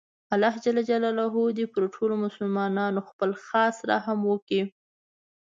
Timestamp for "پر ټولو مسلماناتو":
1.73-3.01